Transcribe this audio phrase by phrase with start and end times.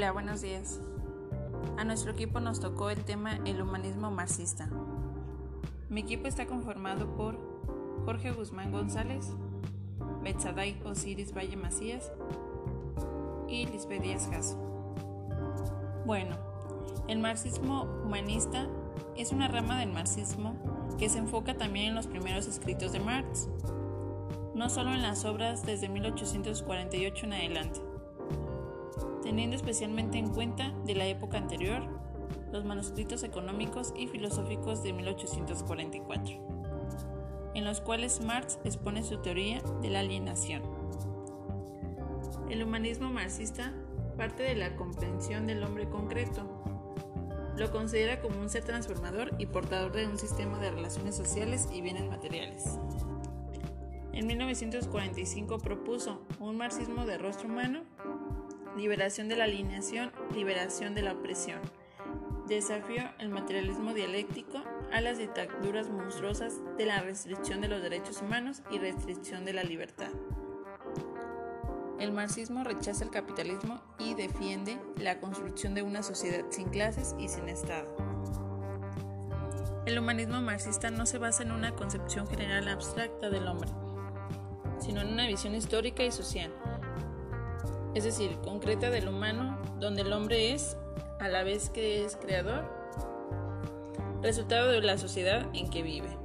[0.00, 0.80] Hola, buenos días.
[1.76, 4.70] A nuestro equipo nos tocó el tema el humanismo marxista.
[5.90, 7.38] Mi equipo está conformado por
[8.06, 9.30] Jorge Guzmán González,
[10.22, 12.10] Betsaday Osiris Valle Macías
[13.46, 14.56] y Lisbeth Díaz Jasso.
[16.06, 16.34] Bueno,
[17.06, 18.68] el marxismo humanista
[19.18, 20.54] es una rama del marxismo
[20.98, 23.50] que se enfoca también en los primeros escritos de Marx,
[24.54, 27.89] no solo en las obras desde 1848 en adelante,
[29.30, 31.86] teniendo especialmente en cuenta de la época anterior
[32.50, 39.90] los manuscritos económicos y filosóficos de 1844, en los cuales Marx expone su teoría de
[39.90, 40.64] la alienación.
[42.48, 43.72] El humanismo marxista
[44.16, 46.64] parte de la comprensión del hombre concreto.
[47.56, 51.82] Lo considera como un ser transformador y portador de un sistema de relaciones sociales y
[51.82, 52.80] bienes materiales.
[54.12, 57.84] En 1945 propuso un marxismo de rostro humano,
[58.76, 61.60] liberación de la alineación, liberación de la opresión.
[62.46, 68.62] Desafió el materialismo dialéctico a las dictaduras monstruosas de la restricción de los derechos humanos
[68.70, 70.10] y restricción de la libertad.
[72.00, 77.28] El marxismo rechaza el capitalismo y defiende la construcción de una sociedad sin clases y
[77.28, 77.94] sin Estado.
[79.86, 83.70] El humanismo marxista no se basa en una concepción general abstracta del hombre,
[84.78, 86.54] sino en una visión histórica y social,
[87.94, 90.76] es decir, concreta del humano, donde el hombre es,
[91.18, 92.64] a la vez que es creador,
[94.22, 96.16] resultado de la sociedad en que vive.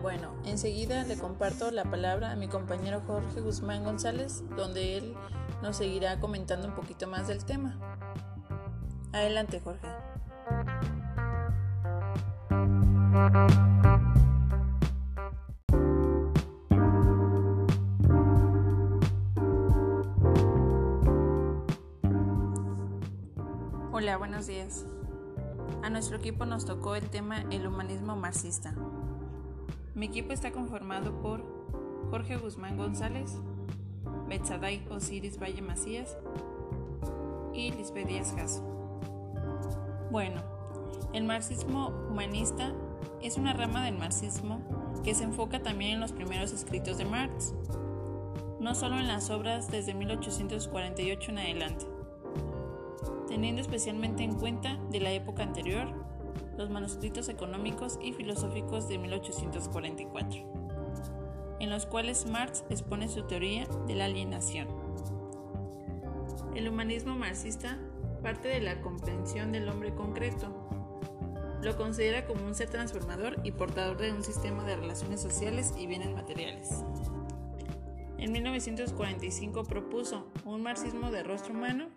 [0.00, 5.14] Bueno, enseguida le comparto la palabra a mi compañero Jorge Guzmán González, donde él
[5.62, 7.78] nos seguirá comentando un poquito más del tema.
[9.12, 9.86] Adelante, Jorge.
[24.02, 24.84] Hola, buenos días.
[25.84, 28.74] A nuestro equipo nos tocó el tema el humanismo marxista.
[29.94, 31.44] Mi equipo está conformado por
[32.10, 33.38] Jorge Guzmán González,
[34.26, 36.16] Betsaday Osiris Valle Macías
[37.54, 38.62] y Lisbeth Díaz Jasso.
[40.10, 40.42] Bueno,
[41.12, 42.72] el marxismo humanista
[43.20, 44.62] es una rama del marxismo
[45.04, 47.54] que se enfoca también en los primeros escritos de Marx,
[48.58, 51.86] no solo en las obras desde 1848 en adelante,
[53.32, 55.88] teniendo especialmente en cuenta de la época anterior
[56.58, 63.94] los manuscritos económicos y filosóficos de 1844, en los cuales Marx expone su teoría de
[63.94, 64.68] la alienación.
[66.54, 67.78] El humanismo marxista
[68.22, 70.54] parte de la comprensión del hombre concreto.
[71.62, 75.86] Lo considera como un ser transformador y portador de un sistema de relaciones sociales y
[75.86, 76.84] bienes materiales.
[78.18, 81.88] En 1945 propuso un marxismo de rostro humano,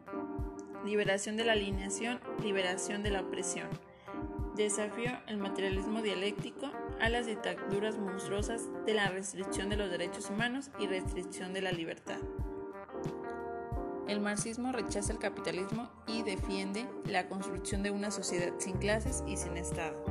[0.85, 3.68] liberación de la alineación, liberación de la opresión,
[4.56, 10.69] Desafió el materialismo dialéctico a las dictaduras monstruosas de la restricción de los derechos humanos
[10.79, 12.19] y restricción de la libertad.
[14.07, 19.35] El marxismo rechaza el capitalismo y defiende la construcción de una sociedad sin clases y
[19.35, 20.06] sin Estado.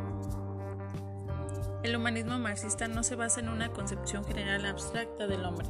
[1.83, 5.69] El humanismo marxista no se basa en una concepción general abstracta del hombre,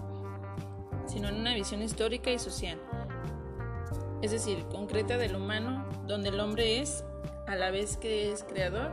[1.06, 2.80] sino en una visión histórica y social,
[4.24, 7.04] es decir, concreta del humano, donde el hombre es
[7.46, 8.90] a la vez que es creador,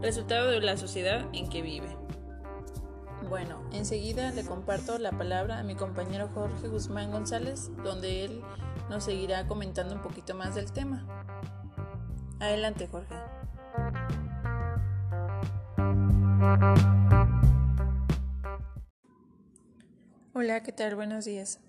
[0.00, 1.94] resultado de la sociedad en que vive.
[3.28, 8.40] Bueno, enseguida le comparto la palabra a mi compañero Jorge Guzmán González, donde él
[8.88, 11.06] nos seguirá comentando un poquito más del tema.
[12.40, 13.14] Adelante, Jorge.
[20.32, 20.94] Hola, ¿qué tal?
[20.94, 21.60] Buenos días.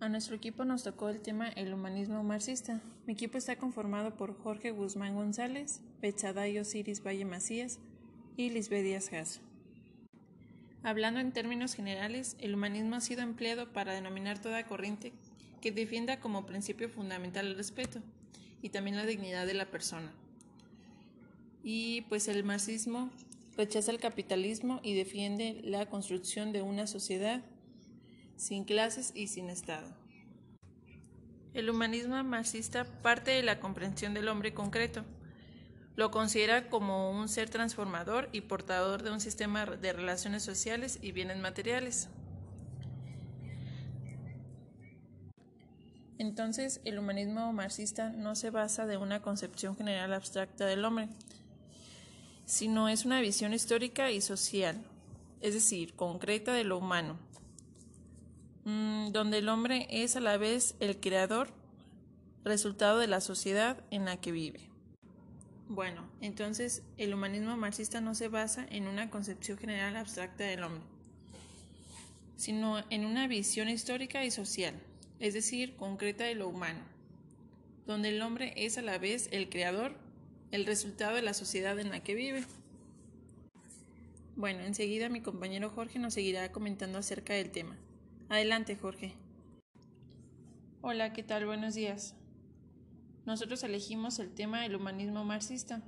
[0.00, 2.80] A nuestro equipo nos tocó el tema el humanismo marxista.
[3.04, 7.80] Mi equipo está conformado por Jorge Guzmán González, Betsaday Osiris Valle Macías
[8.36, 9.40] y Lisbeth Díaz Jasso.
[10.84, 15.12] Hablando en términos generales, el humanismo ha sido empleado para denominar toda corriente
[15.60, 17.98] que defienda como principio fundamental el respeto
[18.62, 20.12] y también la dignidad de la persona.
[21.64, 23.10] Y pues el marxismo
[23.56, 27.42] rechaza el capitalismo y defiende la construcción de una sociedad
[28.38, 29.88] sin clases y sin Estado.
[31.54, 35.04] El humanismo marxista parte de la comprensión del hombre concreto.
[35.96, 41.10] Lo considera como un ser transformador y portador de un sistema de relaciones sociales y
[41.10, 42.08] bienes materiales.
[46.18, 51.08] Entonces, el humanismo marxista no se basa de una concepción general abstracta del hombre,
[52.44, 54.80] sino es una visión histórica y social,
[55.40, 57.18] es decir, concreta de lo humano
[58.68, 61.48] donde el hombre es a la vez el creador,
[62.44, 64.60] resultado de la sociedad en la que vive.
[65.68, 70.82] Bueno, entonces el humanismo marxista no se basa en una concepción general abstracta del hombre,
[72.36, 74.74] sino en una visión histórica y social,
[75.18, 76.80] es decir, concreta de lo humano,
[77.86, 79.96] donde el hombre es a la vez el creador,
[80.50, 82.44] el resultado de la sociedad en la que vive.
[84.36, 87.78] Bueno, enseguida mi compañero Jorge nos seguirá comentando acerca del tema.
[88.28, 89.14] Adelante, Jorge.
[90.82, 91.46] Hola, ¿qué tal?
[91.46, 92.14] Buenos días.
[93.24, 95.82] Nosotros elegimos el tema del humanismo marxista.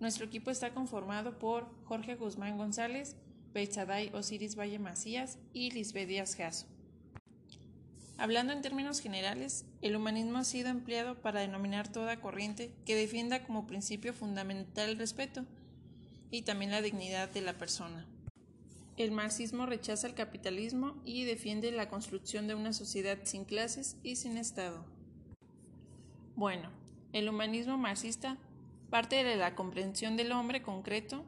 [0.00, 3.14] Nuestro equipo está conformado por Jorge Guzmán González,
[3.54, 6.66] Beitzaday Osiris Valle Macías y Lisbeth Díaz Jasso.
[8.18, 13.44] Hablando en términos generales, el humanismo ha sido empleado para denominar toda corriente que defienda
[13.44, 15.44] como principio fundamental el respeto,
[16.32, 18.06] y también la dignidad de la persona.
[18.96, 24.16] El marxismo rechaza el capitalismo y defiende la construcción de una sociedad sin clases y
[24.16, 24.84] sin Estado.
[26.36, 26.70] Bueno,
[27.12, 28.38] el humanismo marxista
[28.90, 31.24] parte de la comprensión del hombre concreto,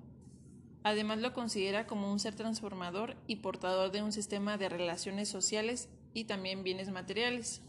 [0.83, 5.89] además lo considera como un ser transformador y portador de un sistema de relaciones sociales
[6.13, 7.63] y también bienes materiales,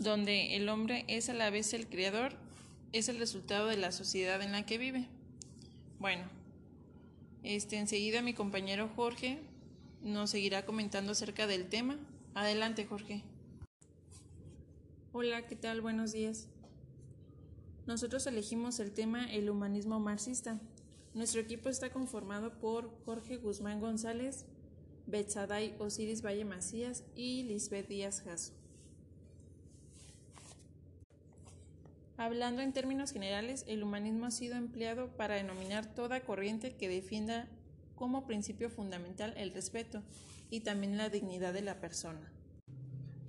[0.00, 2.36] donde el hombre es a la vez el creador,
[2.92, 5.08] es el resultado de la sociedad en la que vive.
[6.00, 6.24] Bueno,
[7.48, 9.38] este, enseguida mi compañero Jorge
[10.02, 11.98] nos seguirá comentando acerca del tema.
[12.34, 13.24] Adelante, Jorge.
[15.12, 15.80] Hola, ¿qué tal?
[15.80, 16.46] Buenos días.
[17.86, 20.60] Nosotros elegimos el tema el humanismo marxista.
[21.14, 24.44] Nuestro equipo está conformado por Jorge Guzmán González,
[25.06, 28.57] Betsaday Osiris Valle Macías y Lisbeth Díaz Jasso.
[32.18, 37.46] Hablando en términos generales, el humanismo ha sido empleado para denominar toda corriente que defienda
[37.94, 40.02] como principio fundamental el respeto
[40.50, 42.32] y también la dignidad de la persona.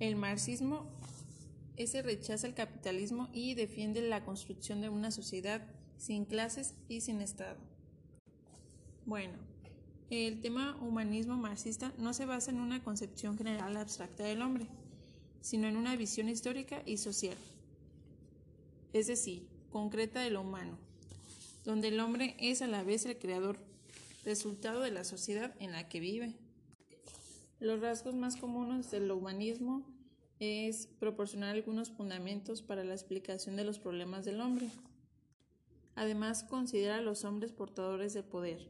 [0.00, 0.90] El marxismo
[2.02, 5.62] rechaza el capitalismo y defiende la construcción de una sociedad
[5.96, 7.58] sin clases y sin Estado.
[9.06, 9.34] Bueno,
[10.10, 14.66] el tema humanismo marxista no se basa en una concepción general abstracta del hombre,
[15.40, 17.36] sino en una visión histórica y social
[18.92, 20.78] es decir, concreta de lo humano,
[21.64, 23.58] donde el hombre es a la vez el creador,
[24.24, 26.34] resultado de la sociedad en la que vive.
[27.60, 29.84] Los rasgos más comunes del humanismo
[30.38, 34.68] es proporcionar algunos fundamentos para la explicación de los problemas del hombre.
[35.94, 38.68] Además, considera a los hombres portadores de poder,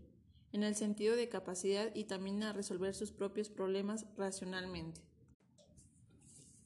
[0.53, 5.10] en el sentido de capacidad y también a resolver sus propios problemas racionalmente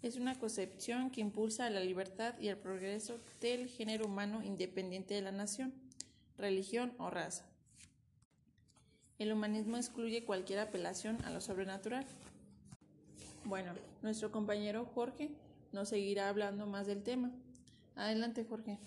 [0.06, 5.15] es una concepción que impulsa a la libertad y el progreso del género humano independiente
[5.15, 5.73] de la nación,
[6.37, 7.47] religión o raza.
[9.19, 12.05] El humanismo excluye cualquier apelación a lo sobrenatural.
[13.45, 13.73] Bueno,
[14.03, 15.31] nuestro compañero Jorge
[15.73, 17.31] nos seguirá hablando más del tema.
[17.97, 18.79] Adelante, Jorge.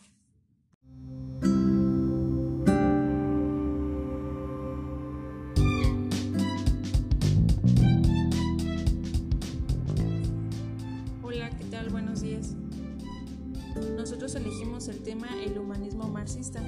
[14.27, 16.61] Nosotros elegimos el tema el humanismo marxista.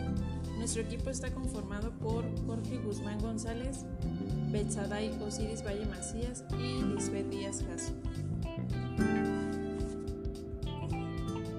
[0.58, 3.84] Nuestro equipo está conformado por Jorge Guzmán González,
[4.50, 7.92] Betsaday Osiris Valle Macías y Lisbeth Díaz Jasso.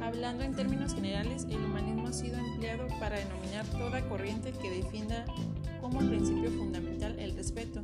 [0.01, 5.27] Hablando en términos generales, el humanismo ha sido empleado para denominar toda corriente que defienda
[5.83, 7.83] como principio fundamental el respeto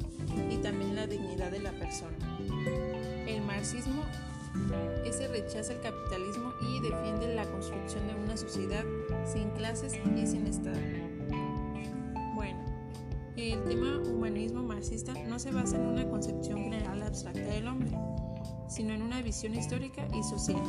[0.51, 2.17] y también la dignidad de la persona.
[3.27, 4.05] El marxismo
[5.05, 8.85] ese rechaza el capitalismo y defiende la construcción de una sociedad
[9.25, 10.79] sin clases y sin Estado.
[12.35, 12.59] Bueno,
[13.37, 17.91] el tema humanismo marxista no se basa en una concepción general abstracta del hombre,
[18.69, 20.63] sino en una visión histórica y social,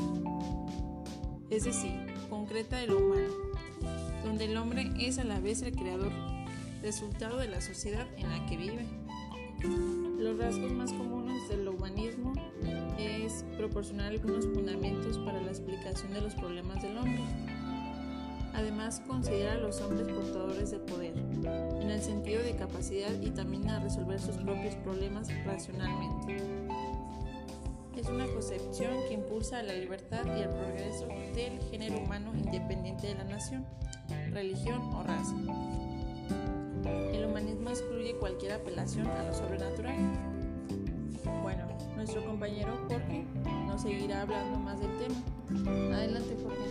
[1.49, 1.93] es decir,
[2.29, 3.33] concreta de lo humano,
[4.23, 6.11] donde el hombre es a la vez el creador,
[6.81, 8.85] resultado de la sociedad en la que vive.
[10.19, 12.33] Los rasgos más comunes del humanismo
[13.57, 17.23] proporcionar algunos fundamentos para la explicación de los problemas del hombre.
[18.53, 21.13] Además, considera a los hombres portadores de poder,
[21.81, 26.37] en el sentido de capacidad y también a resolver sus propios problemas racionalmente.
[27.95, 33.07] Es una concepción que impulsa a la libertad y el progreso del género humano independiente
[33.07, 33.65] de la nación,
[34.31, 35.35] religión o raza.
[37.13, 39.95] El humanismo excluye cualquier apelación a lo sobrenatural.
[41.43, 43.25] Bueno, nuestro compañero Jorge
[43.65, 45.15] nos seguirá hablando más del tema.
[45.95, 46.67] Adelante, Jorge.